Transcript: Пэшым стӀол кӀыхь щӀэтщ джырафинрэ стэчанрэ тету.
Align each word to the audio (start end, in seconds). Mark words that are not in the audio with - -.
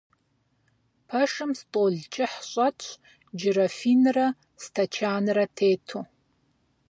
Пэшым 1.07 1.51
стӀол 1.59 1.95
кӀыхь 2.13 2.39
щӀэтщ 2.49 2.87
джырафинрэ 3.37 4.27
стэчанрэ 4.63 5.45
тету. 5.55 5.99